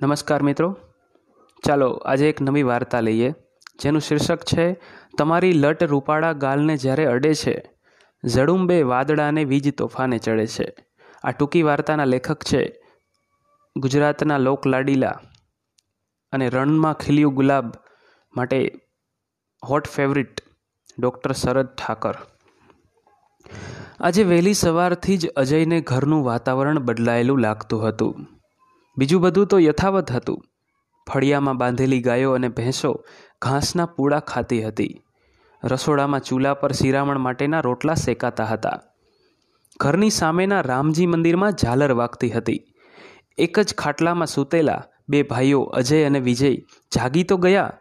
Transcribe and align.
નમસ્કાર 0.00 0.42
મિત્રો. 0.42 0.76
ચાલો 1.64 1.88
આજે 1.90 2.28
એક 2.28 2.40
નવી 2.40 2.62
વાર્તા 2.62 3.00
લઈએ, 3.00 3.34
જેનું 3.82 4.00
શીર્ષક 4.00 4.40
છે, 4.44 4.80
તમારી 5.18 5.52
લટ 5.52 5.82
રૂપાળા 5.82 6.32
ગાલને 6.32 6.76
જ્યારે 6.76 7.04
અડે 7.06 7.34
છે, 7.34 7.54
ઝડુંબે 8.24 8.82
વાદળાને 8.82 9.44
વીજ 9.44 9.74
તોફાને 9.74 10.18
ચડે 10.18 10.46
છે. 10.46 10.66
આ 11.24 11.30
ટૂંકી 11.30 11.62
વાર્તાના 11.62 12.04
લેખક 12.04 12.42
છે 12.44 12.80
ગુજરાતના 13.76 14.38
લોકલાડીલા 14.38 15.14
અને 16.32 16.48
રણમાં 16.48 16.94
ખીલ્યું 16.94 17.34
ગુલાબ 17.34 17.72
માટે 18.34 18.60
hot 19.62 19.88
favourite 19.88 20.44
doctor 20.98 21.32
Sharad 21.32 21.66
Thakar. 21.66 22.16
આજે 24.00 24.22
વહેલી 24.22 24.54
સવારથી 24.54 25.16
જ 25.16 25.26
અજયને 25.36 25.80
ઘરનું 25.80 26.24
વાતાવરણ 26.24 26.78
બદલાયેલું 26.78 27.38
લાગતું 27.38 27.88
હતું. 27.88 28.33
બીજું 28.96 29.20
બધું 29.20 29.46
તો 29.46 29.58
યથાવત 29.58 30.12
હતું. 30.12 30.44
ફળિયામાં 31.12 31.56
બાંધેલી 31.56 32.02
ગાયો 32.02 32.32
અને 32.32 32.48
ભેંસો 32.48 33.04
ઘાસના 33.42 33.86
પૂળા 33.86 34.20
ખાતી 34.20 34.62
હતી. 34.62 35.02
રસોડામાં 35.64 36.20
ચૂલા 36.20 36.54
પર 36.54 36.72
શિરામણ 36.72 37.18
માટેના 37.18 37.60
રોટલા 37.60 37.94
શેકાતા 37.94 38.44
હતા. 38.44 38.80
ઘરની 39.80 40.10
સામેના 40.10 40.60
રામજી 40.60 41.06
મંદિરમાં 41.06 41.52
ઝાલર 41.52 41.92
વાગતી 41.92 42.30
હતી. 42.30 42.64
એક 43.38 43.60
જ 43.60 43.74
ખાટલામાં 43.74 44.26
સૂતેલા 44.26 44.82
બે 45.08 45.22
ભાઈઓ 45.22 45.62
અજય 45.62 46.04
અને 46.04 46.20
વિજય 46.20 46.56
જાગી 46.94 47.22
તો 47.22 47.36
ગયા 47.36 47.78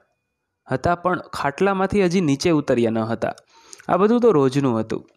હતા 0.71 0.95
પણ 0.95 1.19
ખાટલામાંથી 1.19 2.03
હજી 2.03 2.21
નીચે 2.21 2.49
ઉતર્યા 2.49 2.89
ન 2.89 2.97
હતા. 2.97 3.33
આ 3.87 3.97
બધું 3.97 4.21
તો 4.21 4.31
રોજનું 4.31 4.79
હતું. 4.79 5.09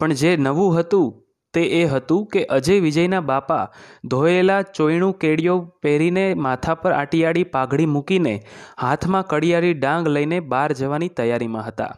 પણ 0.00 0.12
જે 0.12 0.36
નવું 0.36 0.80
હતું 0.80 1.23
તે 1.54 1.62
એ 1.80 1.80
હતું 1.86 2.26
કે 2.26 2.44
અજય 2.44 2.78
વિજયના 2.80 3.20
બાપા 3.20 3.64
ધોયેલા 4.04 4.62
ચોયણું 4.62 5.18
કેડિયો 5.18 5.58
પહેરીને 5.82 6.24
માથા 6.34 6.74
પર 6.74 6.92
આટિયાળી 6.92 7.44
પાઘડી 7.44 7.86
મૂકીને 7.86 8.34
હાથમાં 8.80 9.26
કડિયાળી 9.26 9.74
ડાંગ 9.74 10.08
લઈને 10.08 10.40
બહાર 10.40 10.72
જવાની 10.72 11.08
તૈયારીમાં 11.08 11.64
હતા. 11.64 11.92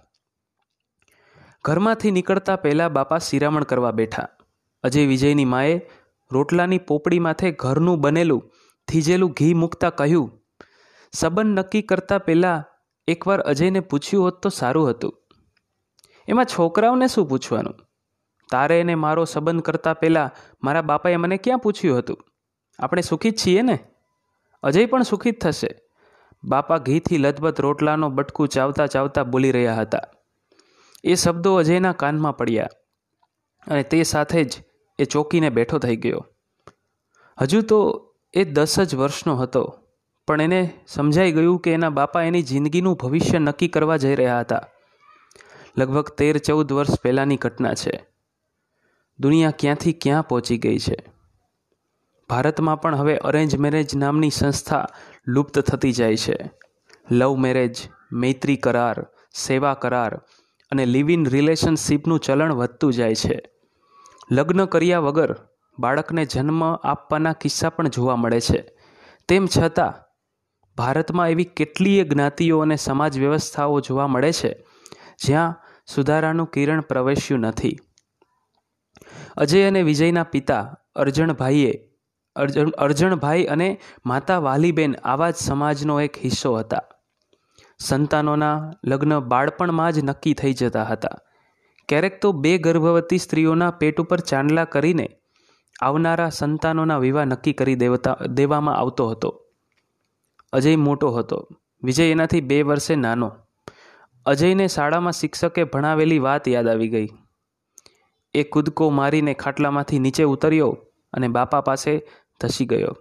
ઘરમાંથી 1.65 2.11
નીકળતા 2.11 2.57
પહેલાં 2.57 2.93
બાપા 2.93 3.19
શિરામણ 3.19 3.63
કરવા 3.63 3.91
બેઠા. 3.91 4.29
અજય 4.85 5.07
વિજયની 5.07 5.45
માએ 5.45 5.81
રોટલાની 6.31 6.79
પોપડી 6.79 7.19
માથે 7.19 7.51
ઘરનું 7.51 8.01
બનેલું, 8.01 8.43
થીજેલું 8.89 9.31
ઘી 9.31 9.55
મૂકતા 9.55 9.91
કહ્યું 9.91 10.33
સંબંધ 11.13 11.59
નક્કી 11.59 11.83
કરતાં 11.83 12.25
પહેલાં 12.25 12.65
એકવાર 13.09 13.41
અજયને 13.41 13.81
પૂછ્યું 13.81 14.25
હોત 14.25 14.43
તો 14.43 14.49
સારું 14.49 14.91
હતું. 14.91 15.15
એમાં 16.29 16.45
છોકરાઓને 16.45 17.07
શું 17.07 17.29
પૂછવાનું? 17.29 17.86
તારે 18.51 18.81
એને 18.81 18.95
મારો 18.95 19.25
સંબંધ 19.25 19.63
કરતાં 19.63 19.95
પહેલાં 19.95 20.31
મારા 20.65 20.83
બાપાએ 20.83 21.17
મને 21.17 21.37
ક્યાં 21.37 21.59
પૂછ્યું 21.59 21.99
હતું? 21.99 22.25
આપણે 22.79 23.03
સુખી 23.03 23.31
જ 23.31 23.47
છીએ 23.47 23.63
ને? 23.63 23.79
અજય 24.63 24.87
પણ 24.87 25.03
સુખી 25.03 25.31
જ 25.31 25.39
થશે. 25.41 25.71
બાપા 26.45 26.79
ઘીથી 26.79 27.19
લથબથ 27.19 27.61
રોટલાનો 27.61 28.11
બટકું 28.11 28.49
ચાવતા 28.49 28.87
ચાવતા 28.87 29.25
બોલી 29.25 29.53
રહ્યા 29.53 29.75
હતા. 29.75 30.01
એ 31.05 31.15
શબ્દો 31.15 31.57
અજયના 31.57 31.93
કાનમાં 31.93 32.37
પડ્યા 32.37 32.69
અને 33.67 33.83
તે 33.83 34.03
સાથે 34.03 34.45
જ 34.45 34.53
એ 34.99 35.05
ચોકીને 35.05 35.51
બેઠો 35.51 35.79
થઈ 35.79 35.97
ગયો. 35.97 36.27
હજુ 37.39 37.61
તો 37.61 37.79
એ 38.35 38.45
દસ 38.45 38.81
જ 38.81 38.95
વર્ષનો 38.95 39.37
હતો, 39.37 39.79
પણ 40.27 40.41
એને 40.41 40.61
સમજાઈ 40.87 41.33
ગયું 41.33 41.59
કે 41.59 41.73
એના 41.73 41.91
બાપા 41.91 42.23
એની 42.23 42.43
જિંદગીનું 42.43 42.95
ભવિષ્ય 42.95 43.39
નક્કી 43.39 43.69
કરવા 43.69 43.97
જઈ 43.97 44.15
રહ્યા 44.15 44.41
હતા. 44.41 44.63
લગભગ 45.79 46.09
તેર 46.09 46.39
ચૌદ 46.39 46.73
વર્ષ 46.73 47.01
પહેલાંની 47.01 47.37
ઘટના 47.37 47.75
છે. 47.75 48.16
દુનિયા 49.19 49.51
ક્યાંથી 49.51 49.93
ક્યાં 49.93 50.29
પહોંચી 50.29 50.59
ગઈ 50.59 50.79
છે? 50.79 50.97
ભારતમાં 52.29 52.81
પણ 52.81 52.97
હવે 52.97 53.17
અરેન્જ 53.17 53.57
મેરેજ 53.57 53.97
નામની 53.97 54.31
સંસ્થા 54.31 54.87
લુપ્ત 55.27 55.59
થતી 55.59 55.93
જાય 55.93 56.17
છે. 56.17 56.51
લવ 57.11 57.37
મેરેજ, 57.37 57.77
મૈત્રી 58.13 58.57
કરાર, 58.57 59.07
સેવા 59.35 59.75
કરાર 59.75 60.17
અને 60.71 60.87
લિવ 60.87 61.11
ઇન 61.11 61.27
રિલેશનશીપનું 61.27 62.21
ચલણ 62.21 62.53
વધતું 62.53 62.93
જાય 62.93 63.15
છે. 63.15 63.43
લગ્ન 64.31 64.65
કર્યા 64.65 64.99
વગર 64.99 65.37
બાળકને 65.79 66.25
જન્મ 66.25 66.65
આપવાના 66.65 67.33
કિસ્સા 67.33 67.71
પણ 67.71 67.89
જોવા 67.89 68.17
મળે 68.17 68.41
છે. 68.41 68.77
તેમ 69.29 69.47
છતાં, 69.59 69.95
ભારતમાં 70.77 71.31
એવી 71.31 71.45
કેટલીય 71.45 72.05
જ્ઞાતિઓ 72.05 72.61
અને 72.61 72.77
સમાજ 72.77 73.19
વ્યવસ્થાઓ 73.19 73.81
જોવા 73.81 74.07
મળે 74.07 74.33
છે, 74.33 74.67
જ્યાં 75.27 75.55
સુધારાનું 75.87 76.47
કિરણ 76.47 76.81
પ્રવેશ્યું 76.81 77.41
નથી. 77.41 77.79
અજય 79.37 79.63
અને 79.63 79.83
વિજયના 79.83 80.23
પિતા 80.23 80.77
અર્જણભાઈએ, 80.97 81.89
અર્જણ, 82.37 82.71
અર્જણભાઈ 82.71 83.45
અને 83.45 83.81
માતા 84.07 84.39
વાલીબેન 84.39 84.97
આવા 85.05 85.31
જ 85.31 85.35
સમાજનો 85.35 86.01
એક 86.01 86.17
હિસ્સો 86.25 86.57
હતા. 86.57 86.81
સંતાનોના 87.79 88.71
લગ્ન 88.85 89.19
બાળપણમાં 89.19 89.93
જ 89.93 89.99
નક્કી 89.99 90.35
થઈ 90.35 90.53
જતા 90.53 90.85
હતા. 90.85 91.09
ક્યારેક 91.89 92.21
તો 92.21 92.33
બે 92.33 92.59
ગર્ભવતી 92.59 93.19
સ્ત્રીઓના 93.19 93.71
પેટ 93.71 94.01
ઉપર 94.01 94.21
ચાંદલા 94.21 94.65
કરીને 94.65 95.09
આવનારા 95.83 96.29
સંતાનોના 96.29 96.99
વિવાહ 96.99 97.25
નક્કી 97.25 97.53
કરી 97.53 97.75
દેવતા, 97.75 98.17
દેવામાં 98.27 98.77
આવતો 98.77 99.09
હતો. 99.09 99.43
અજય 100.53 100.77
મોટો 100.77 101.11
હતો. 101.11 101.49
વિજય 101.83 102.11
એનાથી 102.11 102.41
બે 102.41 102.63
વર્ષે 102.63 102.97
નાનો. 102.97 103.33
અજયને 104.27 104.69
શાળામાં 104.69 105.13
શિક્ષકે 105.13 105.65
ભણાવેલી 105.65 106.19
વાત 106.19 106.49
યાદ 106.49 106.69
આવી 106.69 106.89
ગઈ. 106.89 107.09
એ 108.37 108.43
કૂદકો 108.45 108.91
મારીને 108.91 109.35
ખાટલામાંથી 109.35 109.99
નીચે 109.99 110.25
ઉતર્યો 110.25 110.71
અને 111.13 111.29
બાપા 111.29 111.61
પાસે 111.61 111.93
ધસી 112.41 112.67
ગયો. 112.67 112.93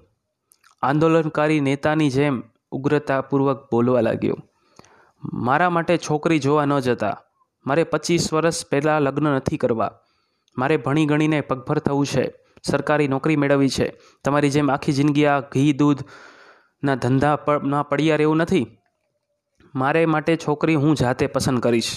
આંદોલનકારી 0.82 1.60
નેતાની 1.60 2.10
જેમ 2.10 2.36
ઉગ્રતાપૂર્વક 2.72 3.68
બોલવા 3.72 4.02
લાગ્યો, 4.02 4.38
મારા 5.24 5.70
માટે 5.70 5.98
છોકરી 5.98 6.40
જોવા 6.40 6.66
ન 6.66 6.80
જતા. 6.80 7.16
મારે 7.66 7.84
પચીસ 7.84 8.34
વર્ષ 8.34 8.66
પહેલાં 8.70 9.02
લગ્ન 9.02 9.28
નથી 9.30 9.58
કરવા. 9.58 9.92
મારે 10.58 10.76
ભણી 10.78 11.06
ગણીને 11.06 11.40
પગભર 11.42 11.80
થવું 11.80 12.06
છે. 12.06 12.26
સરકારી 12.64 13.08
નોકરી 13.08 13.36
મેળવવી 13.36 13.70
છે. 13.70 13.88
તમારી 14.26 14.50
જેમ 14.50 14.72
આખી 14.72 14.94
જિંદગી 14.94 15.26
આ 15.26 15.40
ઘી 15.54 15.74
દૂધના 15.74 16.96
ધંધા 16.96 17.36
પર 17.36 17.58
ના 17.64 17.84
પડ્યા 17.84 18.16
રહેવું 18.16 18.38
નથી. 18.38 18.66
મારે 19.76 20.06
માટે 20.06 20.34
છોકરી 20.38 20.76
હું 20.76 20.96
જાતે 20.96 21.28
પસંદ 21.28 21.60
કરીશ. 21.60 21.92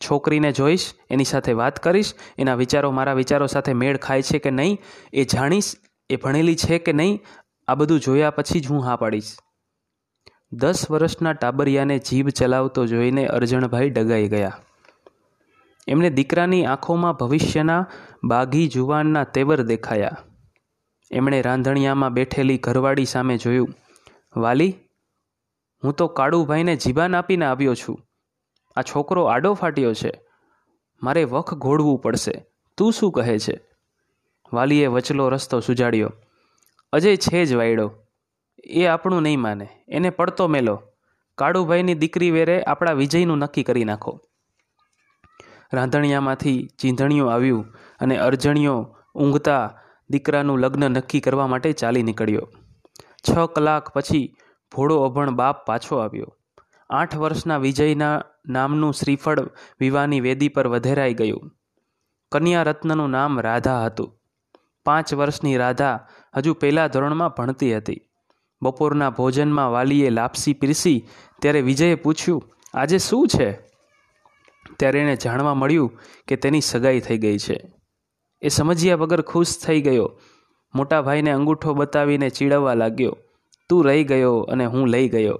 છોકરીને 0.00 0.52
જોઈશ, 0.52 0.94
એની 1.10 1.24
સાથે 1.24 1.52
વાત 1.52 1.82
કરીશ, 1.82 2.14
એના 2.38 2.54
વિચારો 2.54 2.90
મારા 2.90 3.12
વિચારો 3.12 3.46
સાથે 3.46 3.72
મેળ 3.72 3.96
ખાય 3.96 4.22
છે 4.22 4.38
કે 4.38 4.50
નહીં, 4.50 4.78
એ 5.12 5.24
જાણીશ, 5.24 5.76
એ 6.10 6.16
ભણેલી 6.16 6.56
છે 6.56 6.78
કે 6.78 6.92
નહીં, 6.92 7.20
આ 7.68 7.74
બધું 7.74 8.00
જોયા 8.00 8.30
પછી 8.30 8.60
જ 8.60 8.66
હું 8.66 8.84
હા 8.84 8.96
પાડીશ. 8.96 9.36
દસ 10.52 10.90
વર્ષના 10.90 11.32
ટાબરિયાને 11.32 11.98
જીભ 11.98 12.28
ચલાવતો 12.28 12.86
જોઈને 12.86 13.26
અરજણભાઈ 13.26 13.90
ડગાઈ 13.90 14.28
ગયા. 14.28 14.58
એમને 15.88 16.10
દીકરાની 16.10 16.64
આંખોમાં 16.66 17.12
ભવિષ્યના 17.12 17.86
બાઘી 18.24 18.68
જુવાનના 18.68 19.24
તેવર 19.24 19.62
દેખાયા. 19.62 20.16
એમણે 21.10 21.42
રાંધણિયામાં 21.42 22.12
બેઠેલી 22.12 22.58
ઘરવાળી 22.58 23.04
સામે 23.04 23.36
જોયું, 23.36 23.74
વાલી, 24.36 24.74
હું 25.82 25.94
તો 25.94 26.08
કાળુભાઈને 26.08 26.76
જીબાન 26.76 27.14
આપીને 27.14 27.44
આવ્યો 27.44 27.74
છું. 27.74 27.98
આ 28.76 28.82
છોકરો 28.82 29.24
આડો 29.24 29.54
ફાટ્યો 29.54 29.94
છે. 29.94 30.20
મારે 31.02 31.24
વખ 31.24 31.54
ઘોડવું 31.54 31.98
પડશે. 31.98 32.46
તું 32.76 32.92
શું 32.92 33.12
કહે 33.12 33.38
છે? 33.38 33.60
વાલીએ 34.52 34.86
વચલો 34.86 35.28
રસ્તો 35.28 35.60
સુજાડ્યો. 35.60 36.12
અજય 36.92 37.16
છે 37.16 37.44
જ 37.44 37.54
વાયડો. 37.54 37.92
એ 38.64 38.86
આપણું 38.86 39.22
નહીં 39.22 39.40
માને. 39.40 39.68
એને 39.88 40.10
પડતો 40.10 40.48
મેલો. 40.48 40.82
કાળુભાઈની 41.38 41.94
દીકરી 41.94 42.30
વેરે 42.30 42.62
આપણા 42.62 42.92
વિજયનું 42.92 43.38
નક્કી 43.38 43.62
કરી 43.62 43.84
નાખો. 43.84 44.20
રાંધણિયામાંથી 45.72 46.66
ચીંધણીઓ 46.66 47.26
આવ્યું 47.26 47.66
અને 48.00 48.16
અરજણીઓ 48.16 48.96
ઊંઘતા 49.14 49.78
દીકરાનું 50.10 50.58
લગ્ન 50.58 50.90
નક્કી 50.90 51.20
કરવા 51.20 51.46
માટે 51.46 51.72
ચાલી 51.72 52.02
નીકળ્યો. 52.02 52.48
છ 53.30 53.46
કલાક 53.54 53.88
પછી 53.88 54.36
ભોળો 54.76 55.02
અભણ 55.02 55.30
બાપ 55.30 55.66
પાછો 55.66 55.96
આવ્યો. 55.96 56.36
આઠ 56.90 57.16
વર્ષના 57.16 57.56
વિજયના 57.56 58.22
નામનું 58.48 58.94
શ્રીફળ 58.94 59.40
વિવાહની 59.80 60.20
વેદી 60.20 60.48
પર 60.48 60.68
વધેરાઈ 60.68 61.14
ગયું. 61.14 61.50
કન્યા 62.32 62.62
રત્નનું 62.62 63.10
નામ 63.10 63.40
રાધા 63.40 63.84
હતું. 63.84 64.18
પાંચ 64.84 65.14
વર્ષની 65.14 65.56
રાધા 65.56 66.06
હજુ 66.36 66.54
પહેલા 66.54 66.86
ધોરણમાં 66.86 67.28
ભણતી 67.28 67.76
હતી. 67.76 68.00
બપોરના 68.62 69.10
ભોજનમાં 69.10 69.70
વાલીએ 69.70 70.10
લાપસી 70.10 70.52
પીરસી 70.52 71.06
ત્યારે 71.42 71.60
વિજયે 71.60 71.94
પૂછ્યું, 71.94 72.42
આજે 72.74 72.98
શું 72.98 73.28
છે? 73.28 73.52
ત્યારે 74.78 75.00
એણે 75.00 75.16
જાણવા 75.16 75.54
મળ્યું 75.54 76.00
કે 76.28 76.36
તેની 76.36 76.60
સગાઈ 76.60 77.00
થઈ 77.00 77.18
ગઈ 77.18 77.38
છે. 77.38 77.72
એ 78.42 78.48
સમજ્યા 78.48 78.96
વગર 78.96 79.22
ખુશ 79.22 79.58
થઈ 79.66 79.80
ગયો. 79.80 80.20
મોટા 80.74 81.02
ભાઈને 81.02 81.30
અંગૂઠો 81.30 81.74
બતાવીને 81.74 82.30
ચીડવવા 82.30 82.74
લાગ્યો, 82.74 83.16
તું 83.68 83.84
રહી 83.84 84.04
ગયો 84.04 84.40
અને 84.40 84.66
હું 84.66 84.88
લઈ 84.88 85.08
ગયો. 85.08 85.38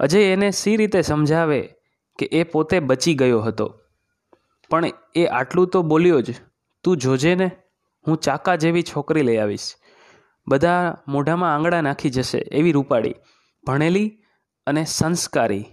અજય 0.00 0.20
એને 0.20 0.50
સી 0.50 0.76
રીતે 0.76 1.02
સમજાવે 1.02 1.68
કે 2.18 2.26
એ 2.26 2.42
પોતે 2.42 2.80
બચી 2.80 3.14
ગયો 3.14 3.40
હતો. 3.40 3.80
પણ 4.70 4.84
એ 5.14 5.26
આટલું 5.26 5.68
તો 5.68 5.82
બોલ્યો 5.82 6.20
જ, 6.20 6.34
તું 6.84 6.96
જોજે 6.96 7.34
ને, 7.34 7.50
હું 8.08 8.16
ચાકા 8.16 8.56
જેવી 8.56 8.82
છોકરી 8.82 9.22
લઈ 9.22 9.36
આવીશ. 9.36 9.74
બધા 10.48 10.98
મોઢામાં 11.08 11.54
આંગળા 11.54 11.80
નાખી 11.80 12.10
જશે 12.10 12.38
એવી 12.38 12.72
રૂપાળી, 12.72 13.14
ભણેલી 13.66 14.18
અને 14.66 14.84
સંસ્કારી. 14.84 15.64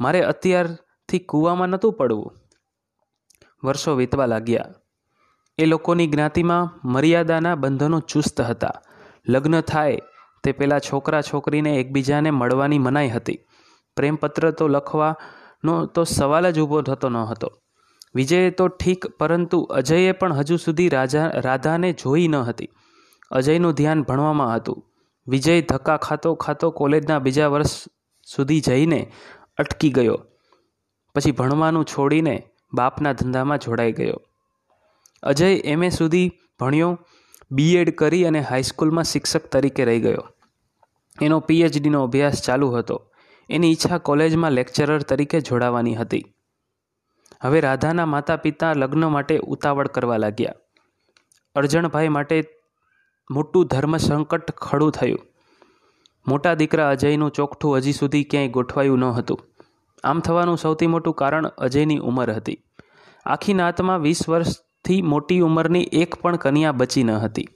મારે 0.00 0.22
અત્યારથી 0.24 1.18
કૂવામાં 1.18 1.68
નહોતું 1.68 1.92
પડવું. 1.92 2.38
વર્ષો 3.64 3.94
વીતવા 3.94 4.26
લાગ્યા. 4.26 4.64
એ 5.58 5.66
લોકોની 5.66 6.06
જ્ઞાતિમાં 6.06 6.88
મર્યાદાના 6.88 7.54
બંધનો 7.54 8.00
ચુસ્ત 8.00 8.40
હતા. 8.40 8.72
લગ્ન 9.28 9.60
થાય 9.60 9.98
તે 10.44 10.52
પેલા 10.52 10.78
છોકરા 10.78 11.20
છોકરીને 11.20 11.76
એકબીજાને 11.76 12.30
મળવાની 12.30 12.78
મનાઈ 12.78 13.08
હતી. 13.08 13.38
પ્રેમપત્ર 13.96 14.50
તો 14.50 14.68
લખવાનો 14.68 15.86
તો 15.86 16.04
સવાલ 16.04 16.50
જ 16.50 16.60
ઊભો 16.60 16.82
થતો 16.82 17.08
ન 17.08 17.16
હતો. 17.16 17.52
વિજયે 18.14 18.50
તો 18.50 18.68
ઠીક, 18.68 19.06
પરંતુ 19.06 19.62
અજયે 19.62 20.12
પણ 20.12 20.32
હજુ 20.32 20.56
સુધી 20.56 20.88
રાજા, 20.88 21.30
રાધાને 21.34 21.92
જોઈ 21.92 22.28
ન 22.28 22.36
હતી. 22.36 22.68
અજયનું 23.30 23.72
ધ્યાન 23.72 24.02
ભણવામાં 24.02 24.56
હતું. 24.56 24.84
વિજય 25.28 25.60
ધક્કા 25.60 25.96
ખાતો 25.96 26.34
ખાતો 26.34 26.70
કોલેજના 26.70 27.18
બીજા 27.18 27.46
વર્ષ 27.46 27.88
સુધી 28.34 28.60
જઈને 28.60 29.12
અટકી 29.58 29.90
ગયો. 29.90 30.18
પછી 31.14 31.30
ભણવાનું 31.30 31.84
છોડીને 31.84 32.48
બાપના 32.74 33.12
ધંધામાં 33.12 33.58
જોડાઈ 33.58 33.92
ગયો. 33.92 34.22
અજય 35.22 35.46
એમએ 35.46 35.88
સુધી 35.88 36.32
ભણ્યો 36.60 36.98
બીએડ 37.50 37.94
કરી 37.94 38.24
અને 38.24 38.40
હાઈસ્કૂલમાં 38.40 39.04
શિક્ષક 39.04 39.46
તરીકે 39.46 39.84
રહી 39.84 40.00
ગયો. 40.00 40.26
એનો 41.22 41.40
પીએચડીનો 41.40 42.02
અભ્યાસ 42.02 42.42
ચાલુ 42.42 42.70
હતો. 42.70 43.11
એની 43.52 43.72
ઈચ્છા 43.72 43.98
કોલેજમાં 43.98 44.52
લેક્ચરર 44.52 45.02
તરીકે 45.02 45.40
જોડાવાની 45.40 45.94
હતી. 45.94 46.24
હવે 47.42 47.60
રાધાના 47.60 48.06
માતા 48.06 48.36
પિતા 48.36 48.72
લગ્ન 48.72 49.06
માટે 49.06 49.38
ઉતાવળ 49.38 49.86
કરવા 49.86 50.16
લાગ્યા. 50.16 50.54
અર્જણભાઈ 51.54 52.08
માટે 52.08 52.44
મોટું 53.30 53.66
ધર્મ 53.66 53.96
સંકટ 53.96 54.50
ખડું 54.50 54.92
થયું. 54.92 55.20
મોટા 56.28 56.54
દીકરા 56.54 56.90
અજયનું 56.90 57.30
ચોકઠું 57.30 57.76
હજી 57.76 57.92
સુધી 57.92 58.24
ક્યાંય 58.24 58.48
ગોઠવાયું 58.48 58.98
ન 58.98 59.04
હતું. 59.04 59.40
આમ 60.04 60.20
થવાનું 60.20 60.58
સૌથી 60.58 60.86
મોટું 60.86 61.14
કારણ 61.14 61.46
અજયની 61.46 61.98
ઉંમર 61.98 62.32
હતી. 62.32 62.64
આખી 63.26 63.54
નાતમાં 63.54 64.00
વીસ 64.00 64.28
વર્ષથી 64.28 65.02
મોટી 65.02 65.40
ઉંમરની 65.40 65.88
એક 65.92 66.14
પણ 66.14 66.36
કન્યા 66.36 66.72
બચી 66.72 67.02
ન 67.02 67.10
હતી. 67.10 67.48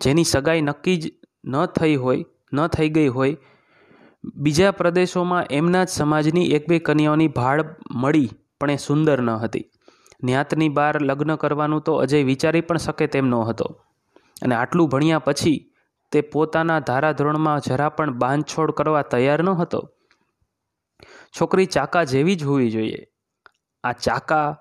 જેની 0.00 0.24
સગાઈ 0.24 0.60
નક્કી 0.60 0.96
જ 0.96 1.12
ન 1.44 1.66
થઈ 1.66 1.96
હોય, 1.96 2.24
ન 2.52 2.66
થઈ 2.66 2.88
ગઈ 2.88 3.08
હોય 3.08 3.36
બીજા 4.34 4.70
પ્રદેશોમાં 4.70 5.46
એમના 5.50 5.84
જ 5.84 5.88
સમાજની 5.88 6.50
એક 6.50 6.68
બે 6.68 6.78
કન્યાઓની 6.78 7.28
ભાળ 7.28 7.76
મળી, 7.90 8.30
પણ 8.60 8.70
એ 8.70 8.76
સુંદર 8.76 9.20
ન 9.20 9.30
હતી. 9.30 9.70
ન્યાતની 10.24 10.68
બહાર 10.68 11.02
લગ્ન 11.02 11.34
કરવાનું 11.34 11.80
તો 11.80 11.94
અજય 11.94 12.22
વિચારી 12.22 12.60
પણ 12.60 12.76
શકે 12.76 13.06
તેમ 13.06 13.26
ન 13.26 13.34
હતો 13.34 13.64
અને 14.42 14.54
આટલું 14.54 14.88
ભણ્યા 14.88 15.18
પછી 15.18 15.70
તે 16.12 16.20
પોતાના 16.20 16.80
ધારાધોરણમાં 16.80 17.60
જરા 17.60 17.88
પણ 17.88 18.12
બાંધછોડ 18.12 18.70
કરવા 18.70 19.02
તૈયાર 19.02 19.42
ન 19.42 19.48
હતો 19.48 19.90
છોકરી 21.40 21.66
ચાકા 21.66 22.04
જેવી 22.04 22.34
જ 22.34 22.44
હોવી 22.44 22.70
જોઈએ. 22.70 23.06
આ 23.84 23.92
ચાકા 23.92 24.58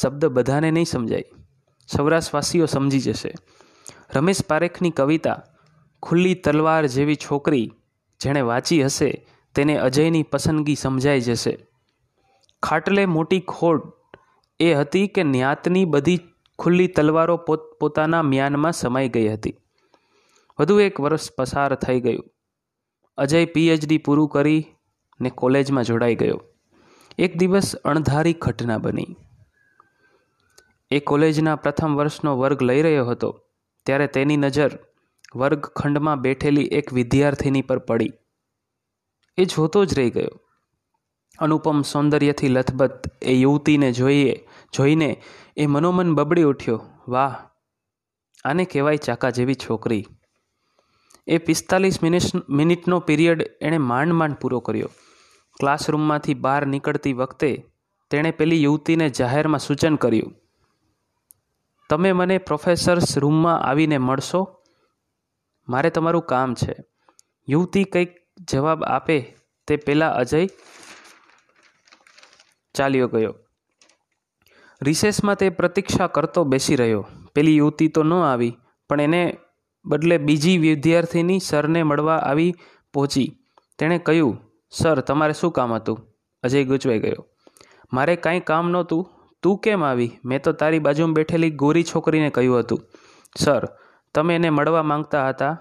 શબ્દ 0.00 0.24
બધાને 0.26 0.70
નહીં 0.70 0.84
સમજાય. 0.84 1.24
સૌરાષ્ટ્રવાસીઓ 1.88 2.66
સમજી 2.66 3.00
જશે. 3.00 3.32
રમેશ 4.14 4.44
પારેખની 4.48 4.90
કવિતા, 4.90 5.42
ખુલ્લી 6.02 6.34
તલવાર 6.34 6.86
જેવી 6.86 7.16
છોકરી 7.16 7.72
જેણે 8.22 8.40
વાંચી 8.40 8.84
હશે, 8.84 9.26
તેને 9.54 9.76
અજયની 9.76 10.22
પસંદગી 10.22 10.74
સમજાઈ 10.74 11.20
જશે. 11.20 11.58
ખાટલે 12.62 13.06
મોટી 13.06 13.40
ખોટ 13.40 13.82
એ 14.60 14.74
હતી 14.74 15.06
કે 15.06 15.22
ન્યાતની 15.22 15.84
બધી 15.84 16.18
ખુલ્લી 16.58 16.86
તલવારો 16.86 17.36
પોત, 17.36 17.60
પોતાના 17.80 18.22
મ્યાનમાં 18.22 18.72
સમાઈ 18.72 19.08
ગઈ 19.08 19.28
હતી. 19.28 19.54
વધુ 20.60 20.80
એક 20.80 21.00
વર્ષ 21.00 21.32
પસાર 21.38 21.74
થઈ 21.74 22.00
ગયું. 22.00 22.24
અજય 23.18 23.44
પીએચડી 23.44 23.98
પૂરું 23.98 24.28
કરી 24.28 24.66
ને 25.20 25.30
કોલેજમાં 25.30 25.84
જોડાઈ 25.84 26.14
ગયો. 26.14 26.42
એક 27.18 27.36
દિવસ 27.36 27.76
અણધારી 27.76 28.32
ઘટના 28.32 28.78
બની. 28.78 29.16
એ 30.90 31.00
કોલેજના 31.00 31.56
પ્રથમ 31.56 31.96
વર્ષનો 31.96 32.38
વર્ગ 32.38 32.62
લઈ 32.62 32.82
રહ્યો 32.82 33.06
હતો, 33.06 33.44
ત્યારે 33.86 34.06
તેની 34.06 34.36
નજર 34.36 34.78
વર્ગખંડમાં 35.34 36.20
બેઠેલી 36.20 36.70
એક 36.72 36.92
વિદ્યાર્થીની 36.92 37.62
પર 37.62 37.78
પડી. 37.78 38.12
એ 39.38 39.44
જોતો 39.44 39.84
જ 39.84 39.98
રહી 39.98 40.10
ગયો. 40.10 40.40
અનુપમ 41.38 41.82
સૌંદર્યથી 41.82 42.48
લથબથ 42.48 43.06
એ 43.22 43.34
યુવતીને 43.34 43.92
જોઈએ, 43.92 44.34
જોઈને 44.74 45.22
એ 45.56 45.66
મનોમન 45.66 46.14
બબડી 46.14 46.42
ઉઠ્યો. 46.42 46.80
વાહ, 47.08 47.34
આને 48.44 48.64
કહેવાય 48.64 48.96
ચાકા 48.96 49.30
જેવી 49.30 49.54
છોકરી. 49.54 50.04
એ 51.26 51.38
પિસ્તાલીસ 51.38 52.02
મિનિટ 52.02 52.50
મિનિટનો 52.50 53.00
પીરિયડ 53.00 53.42
એણે 53.60 53.78
માંડ 53.78 54.12
માંડ 54.12 54.34
પૂરો 54.34 54.60
કર્યો. 54.60 54.90
ક્લાસરૂમમાંથી 55.60 56.34
બહાર 56.34 56.66
નીકળતી 56.66 57.12
વખતે 57.12 57.50
તેણે 58.10 58.30
પેલી 58.30 58.62
યુવતીને 58.62 59.08
જાહેરમાં 59.08 59.58
સૂચન 59.58 59.96
કર્યું, 59.96 60.34
તમે 61.90 62.12
મને 62.12 62.38
પ્રોફેસર્સ 62.38 63.18
રૂમમાં 63.18 63.60
આવીને 63.60 63.98
મળશો? 63.98 64.42
મારે 65.68 65.90
તમારું 65.90 66.22
કામ 66.22 66.54
છે. 66.54 66.74
યુવતી 67.48 67.84
કંઈક 67.84 68.16
જવાબ 68.50 68.84
આપે 68.84 69.36
તે 69.66 69.76
પહેલાં 69.76 70.14
અજય 70.14 70.48
ચાલ્યો 72.74 73.08
ગયો. 73.08 73.34
રિસેસમાં 74.82 75.36
તે 75.36 75.50
પ્રતીક્ષા 75.50 76.06
કરતો 76.06 76.44
બેસી 76.44 76.76
રહ્યો. 76.76 77.06
પેલી 77.34 77.56
યુવતી 77.56 77.88
તો 77.88 78.02
ન 78.02 78.12
આવી, 78.14 78.56
પણ 78.88 79.00
એને 79.00 79.36
બદલે 79.84 80.18
બીજી 80.18 80.58
વિદ્યાર્થીની 80.58 81.40
સરને 81.40 81.82
મળવા 81.82 82.16
આવી 82.16 82.54
પહોંચી. 82.92 83.38
તેણે 83.78 83.98
કહ્યું, 83.98 84.40
સર, 84.70 85.00
તમારે 85.00 85.32
શું 85.32 85.50
કામ 85.50 85.72
હતું? 85.72 86.06
અજય 86.42 86.64
ગૂંચવાઈ 86.64 86.98
ગયો. 86.98 87.26
મારે 87.92 88.16
કાંઈ 88.16 88.40
કામ 88.40 88.70
નહોતું. 88.70 89.08
તું 89.42 89.58
કેમ 89.58 89.84
આવી? 89.84 90.18
મેં 90.24 90.42
તો 90.42 90.52
તારી 90.52 90.78
બાજુમાં 90.78 91.14
બેઠેલી 91.14 91.50
ગોરી 91.50 91.84
છોકરીને 91.84 92.30
કહ્યું 92.30 92.58
હતું. 92.58 92.80
સર 93.38 93.68
તમે 94.14 94.34
એને 94.34 94.50
મળવા 94.50 94.82
માંગતા 94.82 95.28
હતા 95.28 95.52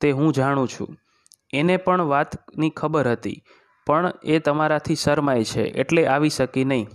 તે 0.00 0.10
હું 0.10 0.32
જાણું 0.32 0.68
છું. 0.68 0.96
એને 1.52 1.76
પણ 1.76 2.02
વાતની 2.02 2.70
ખબર 2.70 3.08
હતી, 3.08 3.42
પણ 3.86 4.12
એ 4.24 4.38
તમારાથી 4.38 4.94
શરમાય 4.94 5.44
છે 5.44 5.62
એટલે 5.62 6.06
આવી 6.06 6.28
શકી 6.28 6.64
નહીં. 6.64 6.88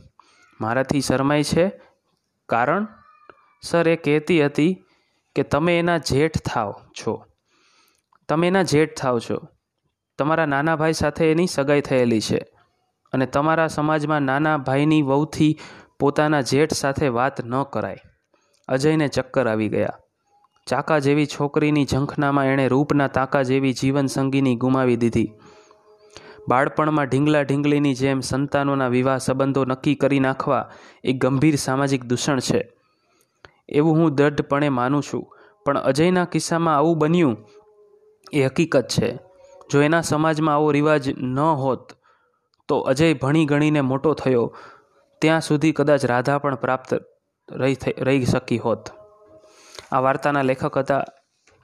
મારાથી 0.62 1.01
શરમાય 1.01 1.44
છે? 1.44 1.65
કારણ? 2.50 2.88
સર, 3.63 3.88
એ 3.88 3.95
કહેતી 3.95 4.45
હતી 4.45 4.83
કે 5.36 5.44
તમે 5.44 5.80
એના 5.80 5.98
જેઠ 5.98 6.38
થાવ 6.45 6.74
છો. 7.00 7.25
તમે 8.30 8.48
એના 8.48 8.63
જેઠ 8.63 8.98
થાવ 8.98 9.19
છો. 9.19 9.38
તમારા 10.19 10.45
નાના 10.45 10.76
ભાઈ 10.76 10.94
સાથે 10.94 11.31
એની 11.31 11.47
સગાઈ 11.47 11.81
થયેલી 11.81 12.21
છે 12.21 12.40
અને 13.14 13.26
તમારા 13.26 13.68
સમાજમાં 13.68 14.21
નાના 14.21 14.57
ભાઈની 14.57 15.02
વહુથી 15.02 15.57
પોતાના 15.99 16.42
જેઠ 16.42 16.73
સાથે 16.73 17.07
વાત 17.07 17.45
ન 17.45 17.64
કરાય. 17.64 17.97
અજયને 18.68 19.07
ચક્કર 19.07 19.47
આવી 19.47 19.69
ગયા. 19.69 19.94
ચાકા 20.68 21.00
જેવી 21.00 21.26
છોકરીની 21.26 21.86
ઝંખનામાં 21.86 22.45
એણે 22.45 22.68
રૂપના 22.68 23.07
તાકા 23.07 23.44
જેવી 23.44 23.74
જીવન 23.74 24.07
સંગીની 24.07 24.56
ગુમાવી 24.56 24.95
દીધી. 24.95 25.33
બાળપણમાં 26.50 27.06
ઢીંગલા 27.06 27.42
ઢીંગલીની 27.42 27.94
જેમ 27.94 28.19
સંતાનોના 28.19 28.88
વિવાહ 28.88 29.18
સંબંધો 29.18 29.66
નક્કી 29.66 29.95
કરી 29.95 30.19
નાખવા 30.19 30.69
એ 31.04 31.14
ગંભીર 31.14 31.56
સામાજિક 31.56 32.04
દૂષણ 32.06 32.40
છે. 32.40 32.59
એવું 33.69 33.97
હું 33.97 34.16
દૃઢપણે 34.16 34.69
માનું 34.69 35.04
છું, 35.04 35.26
પણ 35.66 35.78
અજયના 35.78 36.26
કિસ્સામાં 36.26 36.76
આવું 36.76 36.97
બન્યું 36.97 37.38
એ 38.33 38.45
હકીકત 38.45 38.88
છે. 38.88 39.09
જો 39.71 39.81
એના 39.81 40.02
સમાજમાં 40.02 40.56
આવો 40.56 40.71
રિવાજ 40.71 41.09
ન 41.09 41.40
હોત, 41.40 41.94
તો 42.69 42.80
અજય 42.81 43.14
ભણી 43.14 43.45
ગણીને 43.45 43.81
મોટો 43.81 44.14
થયો. 44.14 44.56
ત્યાં 45.21 45.42
સુધી 45.42 45.71
કદાચ 45.71 46.06
રાધા 46.06 46.38
પણ 46.38 46.56
પ્રાપ્ત 46.56 46.94
રહી 47.50 47.78
રહી 47.97 48.26
શકી 48.26 48.57
હોત. 48.57 48.90
આ 49.91 50.01
વાર્તાના 50.06 50.47
લેખક 50.49 50.77
હતા 50.77 51.03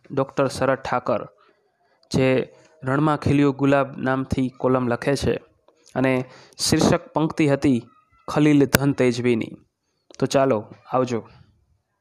ડૉક્ટર 0.10 0.48
શરદ 0.48 0.80
ઠાકર, 0.80 1.22
જે 2.12 2.27
રણમાં 2.84 3.24
ખીલ્યું 3.24 3.58
ગુલાબ 3.62 3.88
નામથી 4.08 4.48
કોલમ 4.62 4.86
લખે 4.88 5.13
છે 5.15 5.34
અને 5.96 6.13
શીર્ષક 6.65 7.03
પંક્તિ 7.13 7.46
હતી 7.53 7.80
ખલીલ 8.27 8.65
ધન 8.65 8.92
તેજવીની. 8.94 9.53
તો 10.20 10.25
ચાલો, 10.25 10.58
આવજો. 10.94 11.20